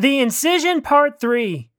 The 0.00 0.18
Incision 0.18 0.80
Part 0.80 1.20
3 1.20 1.70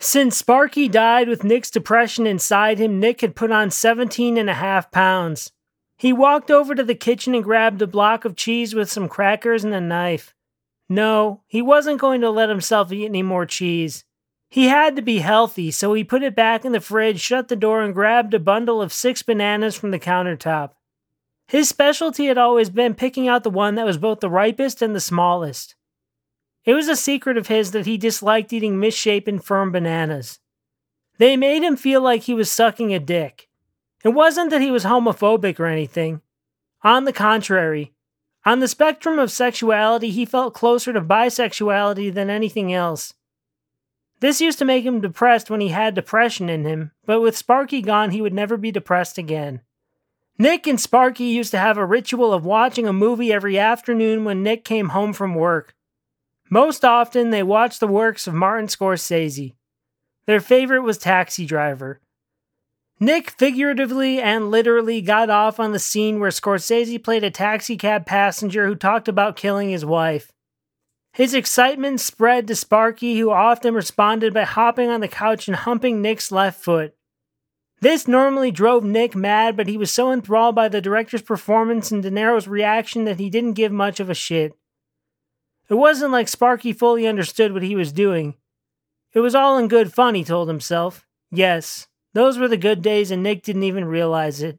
Since 0.00 0.36
Sparky 0.36 0.88
died 0.88 1.28
with 1.28 1.44
Nick's 1.44 1.70
depression 1.70 2.26
inside 2.26 2.80
him, 2.80 2.98
Nick 2.98 3.20
had 3.20 3.36
put 3.36 3.52
on 3.52 3.70
17 3.70 4.36
and 4.36 4.50
a 4.50 4.54
half 4.54 4.90
pounds. 4.90 5.52
He 5.96 6.12
walked 6.12 6.50
over 6.50 6.74
to 6.74 6.82
the 6.82 6.96
kitchen 6.96 7.32
and 7.36 7.44
grabbed 7.44 7.80
a 7.80 7.86
block 7.86 8.24
of 8.24 8.34
cheese 8.34 8.74
with 8.74 8.90
some 8.90 9.08
crackers 9.08 9.62
and 9.62 9.72
a 9.72 9.80
knife. 9.80 10.34
No, 10.88 11.42
he 11.46 11.62
wasn't 11.62 12.00
going 12.00 12.20
to 12.20 12.30
let 12.30 12.48
himself 12.48 12.90
eat 12.90 13.04
any 13.04 13.22
more 13.22 13.46
cheese. 13.46 14.04
He 14.50 14.66
had 14.66 14.96
to 14.96 15.00
be 15.02 15.18
healthy, 15.18 15.70
so 15.70 15.94
he 15.94 16.02
put 16.02 16.24
it 16.24 16.34
back 16.34 16.64
in 16.64 16.72
the 16.72 16.80
fridge, 16.80 17.20
shut 17.20 17.46
the 17.46 17.54
door, 17.54 17.80
and 17.80 17.94
grabbed 17.94 18.34
a 18.34 18.40
bundle 18.40 18.82
of 18.82 18.92
six 18.92 19.22
bananas 19.22 19.76
from 19.76 19.92
the 19.92 20.00
countertop. 20.00 20.72
His 21.46 21.68
specialty 21.68 22.26
had 22.26 22.38
always 22.38 22.70
been 22.70 22.96
picking 22.96 23.28
out 23.28 23.44
the 23.44 23.50
one 23.50 23.76
that 23.76 23.86
was 23.86 23.98
both 23.98 24.18
the 24.18 24.28
ripest 24.28 24.82
and 24.82 24.96
the 24.96 25.00
smallest. 25.00 25.76
It 26.64 26.74
was 26.74 26.88
a 26.88 26.96
secret 26.96 27.36
of 27.36 27.48
his 27.48 27.72
that 27.72 27.86
he 27.86 27.98
disliked 27.98 28.52
eating 28.52 28.80
misshapen, 28.80 29.38
firm 29.38 29.70
bananas. 29.70 30.38
They 31.18 31.36
made 31.36 31.62
him 31.62 31.76
feel 31.76 32.00
like 32.00 32.22
he 32.22 32.34
was 32.34 32.50
sucking 32.50 32.92
a 32.92 32.98
dick. 32.98 33.48
It 34.02 34.10
wasn't 34.10 34.50
that 34.50 34.60
he 34.60 34.70
was 34.70 34.84
homophobic 34.84 35.60
or 35.60 35.66
anything. 35.66 36.20
On 36.82 37.04
the 37.04 37.12
contrary, 37.12 37.92
on 38.44 38.60
the 38.60 38.68
spectrum 38.68 39.18
of 39.18 39.30
sexuality, 39.30 40.10
he 40.10 40.26
felt 40.26 40.52
closer 40.52 40.92
to 40.92 41.00
bisexuality 41.00 42.12
than 42.12 42.28
anything 42.28 42.72
else. 42.72 43.14
This 44.20 44.40
used 44.40 44.58
to 44.58 44.64
make 44.64 44.84
him 44.84 45.00
depressed 45.00 45.50
when 45.50 45.60
he 45.60 45.68
had 45.68 45.94
depression 45.94 46.48
in 46.48 46.64
him, 46.64 46.92
but 47.06 47.20
with 47.20 47.36
Sparky 47.36 47.80
gone, 47.80 48.10
he 48.10 48.20
would 48.20 48.34
never 48.34 48.56
be 48.56 48.70
depressed 48.70 49.18
again. 49.18 49.60
Nick 50.38 50.66
and 50.66 50.80
Sparky 50.80 51.24
used 51.24 51.52
to 51.52 51.58
have 51.58 51.78
a 51.78 51.86
ritual 51.86 52.32
of 52.32 52.44
watching 52.44 52.86
a 52.86 52.92
movie 52.92 53.32
every 53.32 53.58
afternoon 53.58 54.24
when 54.24 54.42
Nick 54.42 54.64
came 54.64 54.90
home 54.90 55.12
from 55.12 55.34
work. 55.34 55.74
Most 56.50 56.84
often, 56.84 57.30
they 57.30 57.42
watched 57.42 57.80
the 57.80 57.86
works 57.86 58.26
of 58.26 58.34
Martin 58.34 58.68
Scorsese. 58.68 59.54
Their 60.26 60.40
favorite 60.40 60.82
was 60.82 60.98
Taxi 60.98 61.46
Driver. 61.46 62.00
Nick 63.00 63.30
figuratively 63.30 64.20
and 64.20 64.50
literally 64.50 65.00
got 65.00 65.28
off 65.28 65.58
on 65.58 65.72
the 65.72 65.78
scene 65.78 66.20
where 66.20 66.30
Scorsese 66.30 67.02
played 67.02 67.24
a 67.24 67.30
taxicab 67.30 68.06
passenger 68.06 68.66
who 68.66 68.74
talked 68.74 69.08
about 69.08 69.36
killing 69.36 69.70
his 69.70 69.84
wife. 69.84 70.32
His 71.12 71.34
excitement 71.34 72.00
spread 72.00 72.46
to 72.48 72.56
Sparky, 72.56 73.18
who 73.18 73.30
often 73.30 73.74
responded 73.74 74.32
by 74.32 74.44
hopping 74.44 74.90
on 74.90 75.00
the 75.00 75.08
couch 75.08 75.48
and 75.48 75.56
humping 75.56 76.00
Nick's 76.00 76.32
left 76.32 76.62
foot. 76.62 76.94
This 77.80 78.08
normally 78.08 78.50
drove 78.50 78.84
Nick 78.84 79.14
mad, 79.14 79.56
but 79.56 79.68
he 79.68 79.76
was 79.76 79.92
so 79.92 80.10
enthralled 80.10 80.54
by 80.54 80.68
the 80.68 80.80
director's 80.80 81.22
performance 81.22 81.90
and 81.90 82.02
De 82.02 82.10
Niro's 82.10 82.48
reaction 82.48 83.04
that 83.04 83.20
he 83.20 83.28
didn't 83.28 83.52
give 83.52 83.72
much 83.72 84.00
of 84.00 84.08
a 84.08 84.14
shit. 84.14 84.56
It 85.68 85.74
wasn't 85.74 86.12
like 86.12 86.28
Sparky 86.28 86.72
fully 86.72 87.06
understood 87.06 87.52
what 87.52 87.62
he 87.62 87.74
was 87.74 87.92
doing. 87.92 88.34
It 89.12 89.20
was 89.20 89.34
all 89.34 89.56
in 89.58 89.68
good 89.68 89.92
fun, 89.92 90.14
he 90.14 90.24
told 90.24 90.48
himself. 90.48 91.06
Yes, 91.30 91.86
those 92.12 92.38
were 92.38 92.48
the 92.48 92.56
good 92.56 92.82
days, 92.82 93.10
and 93.10 93.22
Nick 93.22 93.42
didn't 93.42 93.62
even 93.62 93.84
realize 93.84 94.42
it. 94.42 94.58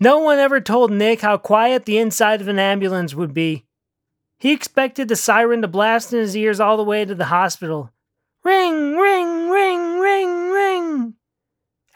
No 0.00 0.18
one 0.18 0.38
ever 0.38 0.60
told 0.60 0.92
Nick 0.92 1.20
how 1.20 1.36
quiet 1.36 1.84
the 1.84 1.98
inside 1.98 2.40
of 2.40 2.48
an 2.48 2.58
ambulance 2.58 3.14
would 3.14 3.34
be. 3.34 3.66
He 4.38 4.52
expected 4.52 5.08
the 5.08 5.16
siren 5.16 5.62
to 5.62 5.68
blast 5.68 6.12
in 6.12 6.20
his 6.20 6.36
ears 6.36 6.60
all 6.60 6.76
the 6.76 6.84
way 6.84 7.04
to 7.04 7.14
the 7.14 7.26
hospital. 7.26 7.92
Ring, 8.44 8.96
ring, 8.96 9.50
ring, 9.50 9.98
ring, 9.98 10.50
ring. 10.50 11.14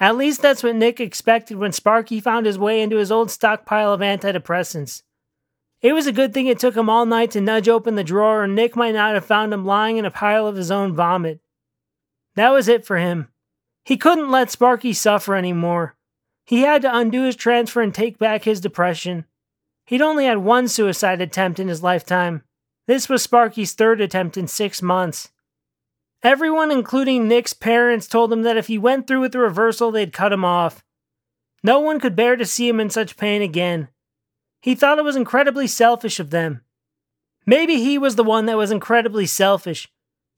At 0.00 0.16
least 0.16 0.42
that's 0.42 0.64
what 0.64 0.74
Nick 0.74 0.98
expected 0.98 1.56
when 1.56 1.70
Sparky 1.70 2.20
found 2.20 2.46
his 2.46 2.58
way 2.58 2.82
into 2.82 2.96
his 2.96 3.12
old 3.12 3.30
stockpile 3.30 3.92
of 3.92 4.00
antidepressants. 4.00 5.02
It 5.82 5.92
was 5.92 6.06
a 6.06 6.12
good 6.12 6.32
thing 6.32 6.46
it 6.46 6.60
took 6.60 6.76
him 6.76 6.88
all 6.88 7.04
night 7.04 7.32
to 7.32 7.40
nudge 7.40 7.68
open 7.68 7.96
the 7.96 8.04
drawer, 8.04 8.44
or 8.44 8.46
Nick 8.46 8.76
might 8.76 8.94
not 8.94 9.14
have 9.14 9.26
found 9.26 9.52
him 9.52 9.66
lying 9.66 9.96
in 9.96 10.04
a 10.04 10.12
pile 10.12 10.46
of 10.46 10.56
his 10.56 10.70
own 10.70 10.94
vomit. 10.94 11.40
That 12.36 12.50
was 12.50 12.68
it 12.68 12.86
for 12.86 12.98
him. 12.98 13.28
He 13.84 13.96
couldn't 13.96 14.30
let 14.30 14.50
Sparky 14.50 14.92
suffer 14.92 15.34
anymore. 15.34 15.96
He 16.44 16.60
had 16.60 16.82
to 16.82 16.96
undo 16.96 17.24
his 17.24 17.34
transfer 17.34 17.82
and 17.82 17.92
take 17.92 18.16
back 18.16 18.44
his 18.44 18.60
depression. 18.60 19.24
He'd 19.84 20.00
only 20.00 20.26
had 20.26 20.38
one 20.38 20.68
suicide 20.68 21.20
attempt 21.20 21.58
in 21.58 21.66
his 21.66 21.82
lifetime. 21.82 22.44
This 22.86 23.08
was 23.08 23.22
Sparky's 23.22 23.74
third 23.74 24.00
attempt 24.00 24.36
in 24.36 24.46
six 24.46 24.82
months. 24.82 25.30
Everyone, 26.22 26.70
including 26.70 27.26
Nick's 27.26 27.52
parents, 27.52 28.06
told 28.06 28.32
him 28.32 28.42
that 28.42 28.56
if 28.56 28.68
he 28.68 28.78
went 28.78 29.08
through 29.08 29.20
with 29.20 29.32
the 29.32 29.40
reversal, 29.40 29.90
they'd 29.90 30.12
cut 30.12 30.32
him 30.32 30.44
off. 30.44 30.84
No 31.64 31.80
one 31.80 31.98
could 31.98 32.14
bear 32.14 32.36
to 32.36 32.46
see 32.46 32.68
him 32.68 32.78
in 32.78 32.90
such 32.90 33.16
pain 33.16 33.42
again. 33.42 33.88
He 34.62 34.76
thought 34.76 34.98
it 34.98 35.04
was 35.04 35.16
incredibly 35.16 35.66
selfish 35.66 36.20
of 36.20 36.30
them. 36.30 36.62
Maybe 37.44 37.76
he 37.76 37.98
was 37.98 38.14
the 38.14 38.24
one 38.24 38.46
that 38.46 38.56
was 38.56 38.70
incredibly 38.70 39.26
selfish. 39.26 39.90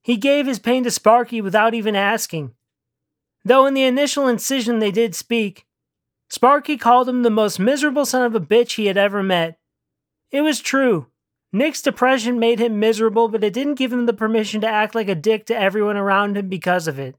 He 0.03 0.17
gave 0.17 0.47
his 0.47 0.59
pain 0.59 0.83
to 0.85 0.91
Sparky 0.91 1.43
without 1.43 1.75
even 1.75 1.95
asking. 1.95 2.55
Though 3.45 3.67
in 3.67 3.75
the 3.75 3.85
initial 3.85 4.27
incision 4.27 4.79
they 4.79 4.91
did 4.91 5.15
speak, 5.15 5.67
Sparky 6.31 6.79
called 6.79 7.07
him 7.07 7.23
the 7.23 7.31
most 7.31 7.61
miserable 7.61 8.07
son 8.07 8.25
of 8.25 8.35
a 8.35 8.41
bitch 8.41 8.77
he 8.77 8.87
had 8.87 8.97
ever 8.97 9.23
met. 9.23 9.59
It 10.31 10.41
was 10.41 10.61
true. 10.61 11.07
Nick's 11.53 11.83
depression 11.83 12.39
made 12.39 12.59
him 12.59 12.81
miserable, 12.81 13.29
but 13.29 13.45
it 13.45 13.53
didn't 13.53 13.75
give 13.75 13.93
him 13.93 14.07
the 14.07 14.15
permission 14.15 14.63
to 14.63 14.67
act 14.67 14.95
like 14.95 15.09
a 15.09 15.15
dick 15.15 15.45
to 15.47 15.57
everyone 15.57 15.99
around 15.99 16.39
him 16.39 16.49
because 16.49 16.89
of 16.89 16.99
it. 16.99 17.15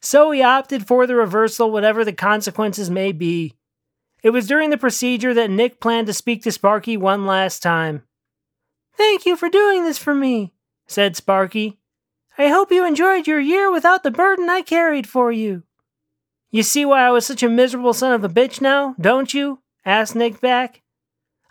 So 0.00 0.30
he 0.30 0.42
opted 0.42 0.86
for 0.86 1.06
the 1.06 1.14
reversal, 1.14 1.70
whatever 1.70 2.02
the 2.02 2.12
consequences 2.14 2.90
may 2.90 3.12
be. 3.12 3.54
It 4.24 4.30
was 4.30 4.46
during 4.46 4.70
the 4.70 4.78
procedure 4.78 5.34
that 5.34 5.50
Nick 5.50 5.80
planned 5.80 6.06
to 6.06 6.14
speak 6.14 6.42
to 6.42 6.50
Sparky 6.50 6.96
one 6.96 7.26
last 7.26 7.62
time. 7.62 8.04
Thank 8.96 9.26
you 9.26 9.36
for 9.36 9.50
doing 9.50 9.84
this 9.84 9.98
for 9.98 10.14
me, 10.14 10.54
said 10.86 11.14
Sparky. 11.14 11.78
I 12.38 12.48
hope 12.48 12.72
you 12.72 12.86
enjoyed 12.86 13.26
your 13.26 13.38
year 13.38 13.70
without 13.70 14.02
the 14.02 14.10
burden 14.10 14.48
I 14.48 14.62
carried 14.62 15.06
for 15.06 15.30
you. 15.30 15.62
You 16.50 16.62
see 16.62 16.86
why 16.86 17.02
I 17.02 17.10
was 17.10 17.26
such 17.26 17.42
a 17.42 17.50
miserable 17.50 17.92
son 17.92 18.12
of 18.12 18.24
a 18.24 18.28
bitch 18.30 18.62
now, 18.62 18.94
don't 18.98 19.34
you? 19.34 19.60
asked 19.84 20.16
Nick 20.16 20.40
back. 20.40 20.80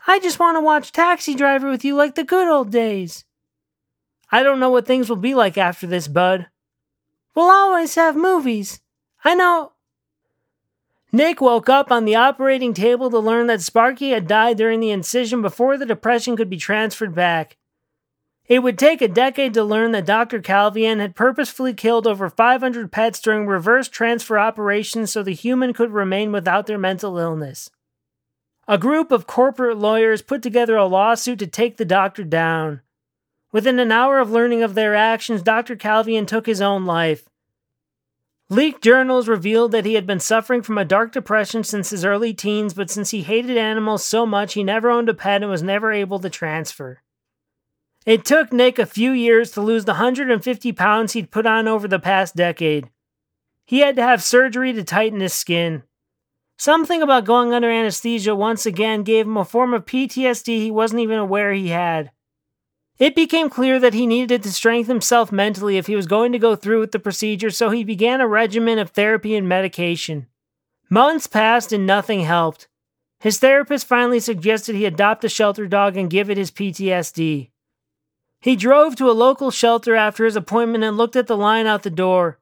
I 0.07 0.17
just 0.17 0.39
want 0.39 0.57
to 0.57 0.61
watch 0.61 0.91
Taxi 0.91 1.35
Driver 1.35 1.69
with 1.69 1.85
you 1.85 1.95
like 1.95 2.15
the 2.15 2.23
good 2.23 2.47
old 2.47 2.71
days. 2.71 3.23
I 4.31 4.41
don't 4.41 4.59
know 4.59 4.71
what 4.71 4.87
things 4.87 5.09
will 5.09 5.17
be 5.17 5.35
like 5.35 5.59
after 5.59 5.85
this, 5.85 6.07
bud. 6.07 6.47
We'll 7.35 7.51
always 7.51 7.93
have 7.93 8.15
movies. 8.15 8.81
I 9.23 9.35
know. 9.35 9.73
Nick 11.15 11.39
woke 11.41 11.69
up 11.69 11.91
on 11.91 12.05
the 12.05 12.15
operating 12.15 12.73
table 12.73 13.11
to 13.11 13.19
learn 13.19 13.45
that 13.45 13.61
Sparky 13.61 14.09
had 14.09 14.27
died 14.27 14.57
during 14.57 14.79
the 14.79 14.89
incision 14.89 15.43
before 15.43 15.77
the 15.77 15.85
depression 15.85 16.35
could 16.35 16.49
be 16.49 16.57
transferred 16.57 17.13
back. 17.13 17.55
It 18.47 18.63
would 18.63 18.79
take 18.79 18.99
a 18.99 19.07
decade 19.07 19.53
to 19.53 19.63
learn 19.63 19.91
that 19.91 20.07
Dr. 20.07 20.41
Calvian 20.41 20.99
had 20.99 21.15
purposefully 21.15 21.75
killed 21.75 22.07
over 22.07 22.31
500 22.31 22.91
pets 22.91 23.21
during 23.21 23.45
reverse 23.45 23.87
transfer 23.87 24.39
operations 24.39 25.11
so 25.11 25.21
the 25.21 25.33
human 25.33 25.71
could 25.71 25.91
remain 25.91 26.31
without 26.31 26.65
their 26.65 26.79
mental 26.79 27.19
illness. 27.19 27.69
A 28.67 28.79
group 28.79 29.11
of 29.11 29.27
corporate 29.27 29.77
lawyers 29.77 30.23
put 30.23 30.41
together 30.41 30.75
a 30.75 30.87
lawsuit 30.87 31.37
to 31.39 31.47
take 31.47 31.77
the 31.77 31.85
doctor 31.85 32.23
down. 32.23 32.81
Within 33.51 33.77
an 33.77 33.91
hour 33.91 34.17
of 34.17 34.31
learning 34.31 34.63
of 34.63 34.73
their 34.73 34.95
actions, 34.95 35.43
Dr. 35.43 35.75
Calvian 35.75 36.25
took 36.25 36.47
his 36.47 36.59
own 36.61 36.85
life. 36.85 37.29
Leaked 38.53 38.83
journals 38.83 39.27
revealed 39.27 39.71
that 39.71 39.83
he 39.83 39.95
had 39.95 40.05
been 40.05 40.19
suffering 40.19 40.61
from 40.61 40.77
a 40.77 40.85
dark 40.85 41.11
depression 41.11 41.63
since 41.63 41.89
his 41.89 42.05
early 42.05 42.35
teens, 42.35 42.75
but 42.75 42.87
since 42.87 43.09
he 43.09 43.23
hated 43.23 43.57
animals 43.57 44.05
so 44.05 44.27
much, 44.27 44.53
he 44.53 44.63
never 44.63 44.91
owned 44.91 45.09
a 45.09 45.13
pet 45.15 45.41
and 45.41 45.49
was 45.49 45.63
never 45.63 45.91
able 45.91 46.19
to 46.19 46.29
transfer. 46.29 47.01
It 48.05 48.23
took 48.23 48.53
Nick 48.53 48.77
a 48.77 48.85
few 48.85 49.11
years 49.11 49.49
to 49.51 49.61
lose 49.61 49.85
the 49.85 49.93
150 49.93 50.71
pounds 50.73 51.13
he'd 51.13 51.31
put 51.31 51.47
on 51.47 51.67
over 51.67 51.87
the 51.87 51.97
past 51.97 52.35
decade. 52.35 52.91
He 53.65 53.79
had 53.79 53.95
to 53.95 54.03
have 54.03 54.21
surgery 54.21 54.71
to 54.73 54.83
tighten 54.83 55.19
his 55.19 55.33
skin. 55.33 55.81
Something 56.55 57.01
about 57.01 57.25
going 57.25 57.53
under 57.53 57.71
anesthesia 57.71 58.35
once 58.35 58.67
again 58.67 59.01
gave 59.01 59.25
him 59.25 59.37
a 59.37 59.45
form 59.45 59.73
of 59.73 59.87
PTSD 59.87 60.59
he 60.59 60.69
wasn't 60.69 61.01
even 61.01 61.17
aware 61.17 61.53
he 61.53 61.69
had. 61.69 62.11
It 62.99 63.15
became 63.15 63.49
clear 63.49 63.79
that 63.79 63.93
he 63.93 64.05
needed 64.05 64.43
to 64.43 64.51
strengthen 64.51 64.95
himself 64.95 65.31
mentally 65.31 65.77
if 65.77 65.87
he 65.87 65.95
was 65.95 66.05
going 66.05 66.31
to 66.31 66.39
go 66.39 66.55
through 66.55 66.79
with 66.79 66.91
the 66.91 66.99
procedure, 66.99 67.49
so 67.49 67.69
he 67.69 67.83
began 67.83 68.21
a 68.21 68.27
regimen 68.27 68.77
of 68.77 68.91
therapy 68.91 69.35
and 69.35 69.49
medication. 69.49 70.27
Months 70.89 71.25
passed 71.25 71.73
and 71.73 71.87
nothing 71.87 72.21
helped. 72.21 72.67
His 73.19 73.39
therapist 73.39 73.87
finally 73.87 74.19
suggested 74.19 74.75
he 74.75 74.85
adopt 74.85 75.23
a 75.23 75.29
shelter 75.29 75.65
dog 75.65 75.97
and 75.97 76.09
give 76.09 76.29
it 76.29 76.37
his 76.37 76.51
PTSD. 76.51 77.49
He 78.41 78.55
drove 78.55 78.95
to 78.97 79.09
a 79.09 79.11
local 79.11 79.49
shelter 79.49 79.95
after 79.95 80.25
his 80.25 80.35
appointment 80.35 80.83
and 80.83 80.97
looked 80.97 81.15
at 81.15 81.27
the 81.27 81.37
line 81.37 81.65
out 81.65 81.83
the 81.83 81.89
door. 81.89 82.39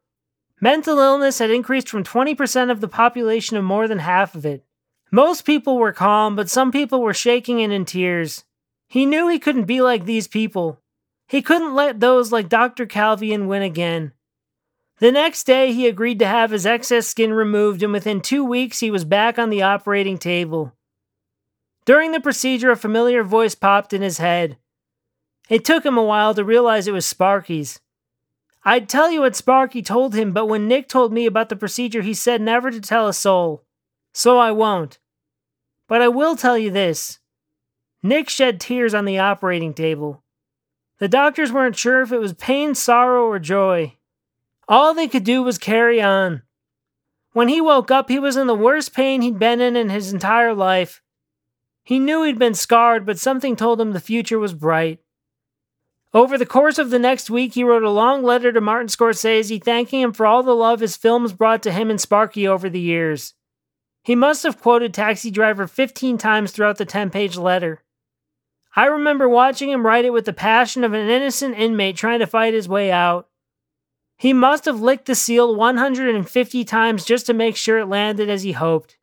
Mental 0.59 0.99
illness 0.99 1.39
had 1.39 1.51
increased 1.51 1.87
from 1.87 2.03
20% 2.03 2.71
of 2.71 2.81
the 2.81 2.87
population 2.87 3.55
to 3.55 3.61
more 3.61 3.87
than 3.87 3.99
half 3.99 4.35
of 4.35 4.45
it. 4.45 4.65
Most 5.11 5.45
people 5.45 5.77
were 5.77 5.93
calm, 5.93 6.35
but 6.35 6.49
some 6.49 6.71
people 6.71 7.01
were 7.01 7.13
shaking 7.13 7.61
and 7.61 7.71
in 7.71 7.85
tears. 7.85 8.43
He 8.91 9.05
knew 9.05 9.29
he 9.29 9.39
couldn't 9.39 9.67
be 9.67 9.79
like 9.79 10.03
these 10.03 10.27
people. 10.27 10.81
He 11.25 11.41
couldn't 11.41 11.73
let 11.73 12.01
those 12.01 12.33
like 12.33 12.49
Dr. 12.49 12.85
Calvian 12.85 13.47
win 13.47 13.61
again. 13.61 14.11
The 14.99 15.13
next 15.13 15.45
day, 15.45 15.71
he 15.71 15.87
agreed 15.87 16.19
to 16.19 16.27
have 16.27 16.51
his 16.51 16.65
excess 16.65 17.07
skin 17.07 17.31
removed, 17.31 17.81
and 17.81 17.93
within 17.93 18.19
two 18.19 18.43
weeks, 18.43 18.81
he 18.81 18.91
was 18.91 19.05
back 19.05 19.39
on 19.39 19.49
the 19.49 19.61
operating 19.61 20.17
table. 20.17 20.73
During 21.85 22.11
the 22.11 22.19
procedure, 22.19 22.69
a 22.69 22.75
familiar 22.75 23.23
voice 23.23 23.55
popped 23.55 23.93
in 23.93 24.01
his 24.01 24.17
head. 24.17 24.57
It 25.47 25.63
took 25.63 25.85
him 25.85 25.97
a 25.97 26.03
while 26.03 26.33
to 26.33 26.43
realize 26.43 26.85
it 26.85 26.91
was 26.91 27.05
Sparky's. 27.05 27.79
I'd 28.65 28.89
tell 28.89 29.09
you 29.09 29.21
what 29.21 29.37
Sparky 29.37 29.81
told 29.81 30.15
him, 30.15 30.33
but 30.33 30.47
when 30.47 30.67
Nick 30.67 30.89
told 30.89 31.13
me 31.13 31.25
about 31.25 31.47
the 31.47 31.55
procedure, 31.55 32.01
he 32.01 32.13
said 32.13 32.41
never 32.41 32.69
to 32.69 32.81
tell 32.81 33.07
a 33.07 33.13
soul. 33.13 33.63
So 34.13 34.37
I 34.37 34.51
won't. 34.51 34.99
But 35.87 36.01
I 36.01 36.09
will 36.09 36.35
tell 36.35 36.57
you 36.57 36.71
this 36.71 37.20
Nick 38.03 38.29
shed 38.29 38.59
tears 38.59 38.93
on 38.93 39.05
the 39.05 39.19
operating 39.19 39.73
table. 39.73 40.23
The 40.97 41.07
doctors 41.07 41.51
weren't 41.51 41.75
sure 41.75 42.01
if 42.01 42.11
it 42.11 42.19
was 42.19 42.33
pain, 42.33 42.73
sorrow, 42.75 43.25
or 43.25 43.39
joy. 43.39 43.95
All 44.67 44.93
they 44.93 45.07
could 45.07 45.23
do 45.23 45.43
was 45.43 45.57
carry 45.57 46.01
on. 46.01 46.41
When 47.33 47.47
he 47.47 47.61
woke 47.61 47.91
up, 47.91 48.09
he 48.09 48.19
was 48.19 48.37
in 48.37 48.47
the 48.47 48.55
worst 48.55 48.93
pain 48.93 49.21
he'd 49.21 49.39
been 49.39 49.61
in 49.61 49.75
in 49.75 49.89
his 49.89 50.11
entire 50.11 50.53
life. 50.53 51.01
He 51.83 51.99
knew 51.99 52.23
he'd 52.23 52.39
been 52.39 52.53
scarred, 52.53 53.05
but 53.05 53.19
something 53.19 53.55
told 53.55 53.79
him 53.79 53.91
the 53.91 53.99
future 53.99 54.39
was 54.39 54.53
bright. 54.53 54.99
Over 56.13 56.37
the 56.37 56.45
course 56.45 56.77
of 56.77 56.89
the 56.89 56.99
next 56.99 57.29
week, 57.29 57.53
he 57.53 57.63
wrote 57.63 57.83
a 57.83 57.89
long 57.89 58.21
letter 58.21 58.51
to 58.51 58.59
Martin 58.59 58.87
Scorsese 58.87 59.63
thanking 59.63 60.01
him 60.01 60.11
for 60.11 60.25
all 60.25 60.43
the 60.43 60.55
love 60.55 60.81
his 60.81 60.97
films 60.97 61.31
brought 61.31 61.63
to 61.63 61.71
him 61.71 61.89
and 61.89 62.01
Sparky 62.01 62.47
over 62.47 62.69
the 62.69 62.81
years. 62.81 63.33
He 64.03 64.15
must 64.15 64.43
have 64.43 64.61
quoted 64.61 64.93
Taxi 64.93 65.31
Driver 65.31 65.67
15 65.67 66.17
times 66.17 66.51
throughout 66.51 66.77
the 66.77 66.85
10 66.85 67.11
page 67.11 67.37
letter. 67.37 67.81
I 68.75 68.85
remember 68.85 69.27
watching 69.27 69.69
him 69.69 69.85
write 69.85 70.05
it 70.05 70.13
with 70.13 70.25
the 70.25 70.33
passion 70.33 70.83
of 70.83 70.93
an 70.93 71.09
innocent 71.09 71.57
inmate 71.57 71.97
trying 71.97 72.19
to 72.19 72.27
fight 72.27 72.53
his 72.53 72.69
way 72.69 72.91
out. 72.91 73.27
He 74.17 74.33
must 74.33 74.65
have 74.65 74.81
licked 74.81 75.05
the 75.05 75.15
seal 75.15 75.55
150 75.55 76.63
times 76.63 77.05
just 77.05 77.25
to 77.25 77.33
make 77.33 77.55
sure 77.57 77.79
it 77.79 77.87
landed 77.87 78.29
as 78.29 78.43
he 78.43 78.51
hoped. 78.51 78.97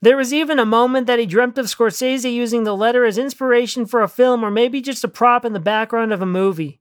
There 0.00 0.16
was 0.16 0.32
even 0.32 0.58
a 0.58 0.66
moment 0.66 1.06
that 1.06 1.18
he 1.18 1.26
dreamt 1.26 1.58
of 1.58 1.66
Scorsese 1.66 2.32
using 2.32 2.64
the 2.64 2.76
letter 2.76 3.04
as 3.04 3.18
inspiration 3.18 3.86
for 3.86 4.02
a 4.02 4.08
film 4.08 4.44
or 4.44 4.50
maybe 4.50 4.80
just 4.80 5.02
a 5.02 5.08
prop 5.08 5.44
in 5.44 5.54
the 5.54 5.60
background 5.60 6.12
of 6.12 6.22
a 6.22 6.26
movie. 6.26 6.80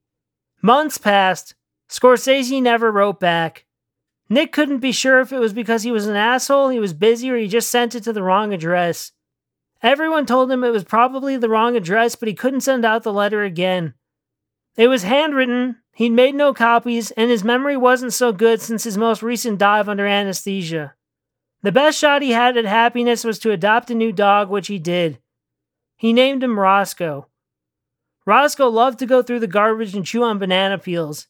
Months 0.61 0.97
passed. 0.97 1.55
Scorsese 1.89 2.61
never 2.61 2.91
wrote 2.91 3.19
back. 3.19 3.65
Nick 4.29 4.51
couldn't 4.51 4.79
be 4.79 4.91
sure 4.91 5.19
if 5.19 5.31
it 5.31 5.39
was 5.39 5.53
because 5.53 5.83
he 5.83 5.91
was 5.91 6.07
an 6.07 6.15
asshole, 6.15 6.69
he 6.69 6.79
was 6.79 6.93
busy, 6.93 7.29
or 7.29 7.37
he 7.37 7.47
just 7.47 7.69
sent 7.69 7.95
it 7.95 8.03
to 8.03 8.13
the 8.13 8.23
wrong 8.23 8.53
address. 8.53 9.11
Everyone 9.83 10.25
told 10.25 10.49
him 10.49 10.63
it 10.63 10.69
was 10.69 10.85
probably 10.85 11.35
the 11.35 11.49
wrong 11.49 11.75
address, 11.75 12.15
but 12.15 12.29
he 12.29 12.33
couldn't 12.33 12.61
send 12.61 12.85
out 12.85 13.03
the 13.03 13.11
letter 13.11 13.43
again. 13.43 13.93
It 14.77 14.87
was 14.87 15.03
handwritten, 15.03 15.75
he'd 15.93 16.11
made 16.11 16.35
no 16.35 16.53
copies, 16.53 17.11
and 17.11 17.29
his 17.29 17.43
memory 17.43 17.75
wasn't 17.75 18.13
so 18.13 18.31
good 18.31 18.61
since 18.61 18.85
his 18.85 18.97
most 18.97 19.21
recent 19.21 19.59
dive 19.59 19.89
under 19.89 20.07
anesthesia. 20.07 20.95
The 21.63 21.73
best 21.73 21.99
shot 21.99 22.21
he 22.21 22.31
had 22.31 22.55
at 22.55 22.65
happiness 22.65 23.25
was 23.25 23.39
to 23.39 23.51
adopt 23.51 23.91
a 23.91 23.95
new 23.95 24.13
dog, 24.13 24.49
which 24.49 24.67
he 24.67 24.79
did. 24.79 25.19
He 25.97 26.13
named 26.13 26.43
him 26.43 26.59
Roscoe. 26.59 27.27
Roscoe 28.25 28.69
loved 28.69 28.99
to 28.99 29.05
go 29.05 29.21
through 29.21 29.41
the 29.41 29.47
garbage 29.47 29.95
and 29.95 30.05
chew 30.05 30.23
on 30.23 30.39
banana 30.39 30.77
peels. 30.77 31.27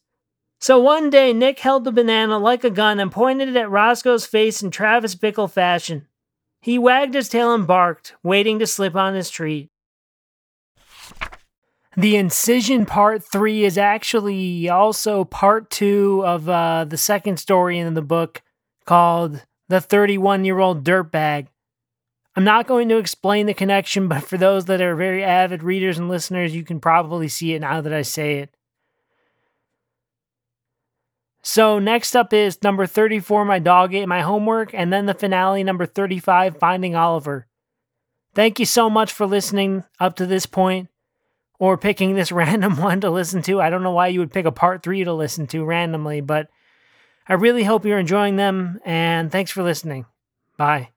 So 0.60 0.78
one 0.78 1.10
day, 1.10 1.32
Nick 1.32 1.58
held 1.58 1.84
the 1.84 1.92
banana 1.92 2.38
like 2.38 2.62
a 2.62 2.70
gun 2.70 3.00
and 3.00 3.10
pointed 3.10 3.48
it 3.48 3.56
at 3.56 3.70
Roscoe's 3.70 4.26
face 4.26 4.62
in 4.62 4.70
Travis 4.70 5.16
Bickle 5.16 5.50
fashion. 5.50 6.06
He 6.64 6.78
wagged 6.78 7.12
his 7.12 7.28
tail 7.28 7.52
and 7.52 7.66
barked, 7.66 8.14
waiting 8.22 8.58
to 8.58 8.66
slip 8.66 8.96
on 8.96 9.12
his 9.12 9.28
treat. 9.28 9.68
The 11.94 12.16
incision 12.16 12.86
part 12.86 13.22
three 13.22 13.64
is 13.64 13.76
actually 13.76 14.70
also 14.70 15.24
part 15.24 15.68
two 15.68 16.22
of 16.24 16.48
uh, 16.48 16.86
the 16.86 16.96
second 16.96 17.36
story 17.36 17.78
in 17.78 17.92
the 17.92 18.00
book 18.00 18.40
called 18.86 19.44
the 19.68 19.82
31 19.82 20.46
year 20.46 20.58
old 20.58 20.82
dirtbag. 20.82 21.48
I'm 22.34 22.44
not 22.44 22.66
going 22.66 22.88
to 22.88 22.96
explain 22.96 23.44
the 23.44 23.52
connection, 23.52 24.08
but 24.08 24.24
for 24.24 24.38
those 24.38 24.64
that 24.64 24.80
are 24.80 24.96
very 24.96 25.22
avid 25.22 25.62
readers 25.62 25.98
and 25.98 26.08
listeners, 26.08 26.56
you 26.56 26.64
can 26.64 26.80
probably 26.80 27.28
see 27.28 27.52
it 27.52 27.60
now 27.60 27.82
that 27.82 27.92
I 27.92 28.00
say 28.00 28.38
it. 28.38 28.56
So, 31.46 31.78
next 31.78 32.16
up 32.16 32.32
is 32.32 32.62
number 32.62 32.86
34, 32.86 33.44
My 33.44 33.58
Dog 33.58 33.94
Ate 33.94 34.08
My 34.08 34.22
Homework, 34.22 34.72
and 34.72 34.90
then 34.90 35.04
the 35.04 35.12
finale, 35.12 35.62
number 35.62 35.84
35, 35.84 36.56
Finding 36.56 36.96
Oliver. 36.96 37.46
Thank 38.34 38.58
you 38.58 38.64
so 38.64 38.88
much 38.88 39.12
for 39.12 39.26
listening 39.26 39.84
up 40.00 40.16
to 40.16 40.24
this 40.26 40.46
point 40.46 40.88
or 41.58 41.76
picking 41.76 42.14
this 42.14 42.32
random 42.32 42.78
one 42.78 43.02
to 43.02 43.10
listen 43.10 43.42
to. 43.42 43.60
I 43.60 43.68
don't 43.68 43.82
know 43.82 43.92
why 43.92 44.08
you 44.08 44.20
would 44.20 44.32
pick 44.32 44.46
a 44.46 44.52
part 44.52 44.82
three 44.82 45.04
to 45.04 45.12
listen 45.12 45.46
to 45.48 45.66
randomly, 45.66 46.22
but 46.22 46.48
I 47.28 47.34
really 47.34 47.64
hope 47.64 47.84
you're 47.84 47.98
enjoying 47.98 48.36
them, 48.36 48.80
and 48.82 49.30
thanks 49.30 49.50
for 49.50 49.62
listening. 49.62 50.06
Bye. 50.56 50.93